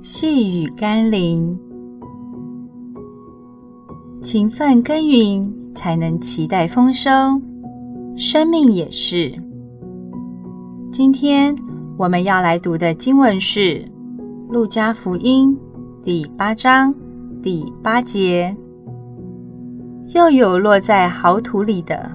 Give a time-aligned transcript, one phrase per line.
[0.00, 1.58] 细雨甘霖，
[4.22, 7.10] 勤奋耕耘才能期待丰收，
[8.16, 9.32] 生命也是。
[10.92, 11.52] 今天
[11.96, 13.60] 我们要来读的经文是
[14.48, 15.52] 《路加福音》
[16.04, 16.94] 第八章
[17.42, 18.56] 第八节。
[20.14, 22.08] 又有落在好土里的，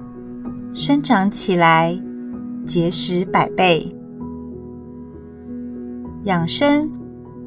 [0.73, 2.02] 生长起来，
[2.65, 3.93] 结实百倍。
[6.23, 6.90] 养生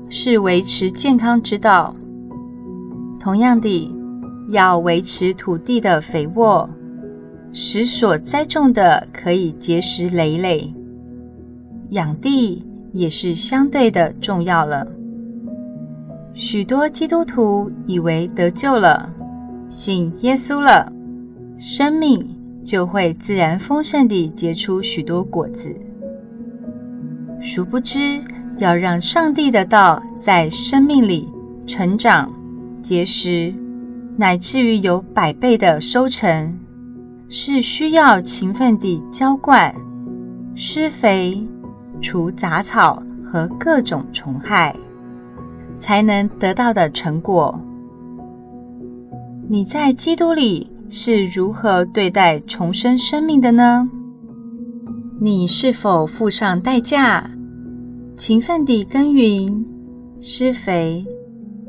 [0.08, 1.94] 是维持健康之道。
[3.18, 3.92] 同样的，
[4.50, 6.68] 要维持土地的肥沃，
[7.52, 10.72] 使所栽种的可以结实累累。
[11.90, 14.86] 养地也是相对的重要了。
[16.34, 19.12] 许多基督徒以为得救了，
[19.68, 20.92] 信耶稣了，
[21.56, 22.24] 生命
[22.62, 25.74] 就会自然丰盛地结出许多果子。
[27.40, 28.20] 殊不知，
[28.58, 31.30] 要让上帝的道在生命里
[31.66, 32.32] 成长、
[32.80, 33.52] 结实，
[34.16, 36.58] 乃至于有百倍的收成，
[37.28, 39.74] 是需要勤奋地浇灌、
[40.54, 41.46] 施肥、
[42.00, 44.74] 除杂草和各种虫害，
[45.78, 47.60] 才能得到的成果。
[49.48, 53.88] 你在基督里是如何对待重生生命的呢？
[55.20, 57.30] 你是否付上代价？
[58.16, 59.46] 勤奋地耕耘、
[60.22, 61.04] 施肥、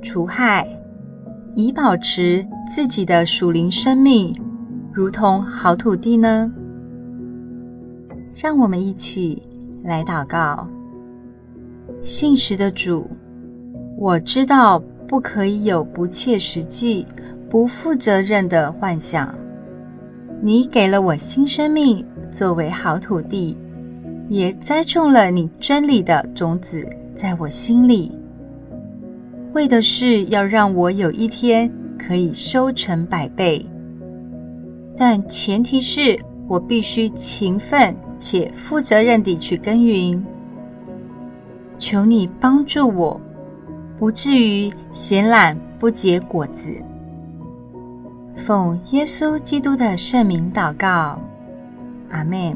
[0.02, 0.66] 除害，
[1.56, 4.34] 以保持自己的属灵生命，
[4.94, 6.50] 如同好土地呢？
[8.34, 9.44] 让我们一起
[9.84, 10.66] 来祷告。
[12.02, 13.06] 信实的主，
[13.98, 17.06] 我知道不可以有不切实际、
[17.50, 19.36] 不负责任的幻想。
[20.42, 23.58] 你给了我新生命，作为好土地。
[24.30, 28.12] 也栽种了你真理的种子在我心里，
[29.54, 33.66] 为的是要让我有一天可以收成百倍。
[34.98, 40.24] 但前提是我必须勤奋且负责任地去耕耘。
[41.80, 43.22] 求你帮助我，
[43.98, 46.70] 不至于闲懒不结果子。
[48.36, 51.20] 奉耶稣基督的圣名祷告，
[52.10, 52.56] 阿门。